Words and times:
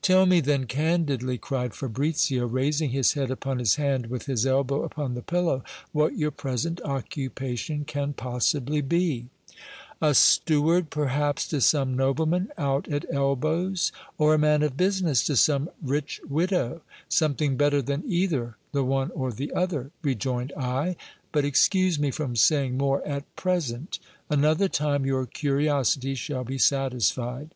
Tell 0.00 0.24
me 0.24 0.40
then 0.40 0.64
candidly, 0.64 1.36
cried 1.36 1.74
Fabricio, 1.74 2.46
raising 2.46 2.92
his 2.92 3.12
head 3.12 3.30
upon 3.30 3.58
his 3.58 3.74
hand 3.74 4.06
with 4.06 4.24
his 4.24 4.46
elbow 4.46 4.82
upon 4.84 5.12
the 5.12 5.20
pillow, 5.20 5.62
what 5.92 6.16
your 6.16 6.30
present 6.30 6.80
occupation 6.80 7.84
can 7.84 8.14
possibly 8.14 8.80
be. 8.80 9.26
A 10.00 10.14
steward 10.14 10.88
perhaps 10.88 11.46
to 11.48 11.60
some 11.60 11.92
nobleman 11.94 12.52
out 12.56 12.88
at 12.88 13.04
elbows, 13.12 13.92
or 14.16 14.38
man 14.38 14.62
of 14.62 14.78
business 14.78 15.22
to 15.24 15.36
some 15.36 15.68
rich 15.82 16.22
widow! 16.26 16.80
Something 17.10 17.58
better 17.58 17.82
than 17.82 18.02
either 18.06 18.56
the 18.72 18.82
one 18.82 19.10
or 19.10 19.30
the 19.30 19.52
other, 19.52 19.90
rejoined 20.00 20.54
I, 20.56 20.96
but 21.32 21.44
excuse 21.44 21.98
me 21.98 22.10
from 22.10 22.34
saying 22.34 22.78
more 22.78 23.06
at 23.06 23.36
present: 23.36 23.98
another 24.30 24.68
time 24.68 25.04
your 25.04 25.26
curiosity 25.26 26.14
shall 26.14 26.44
be 26.44 26.56
satisfied. 26.56 27.50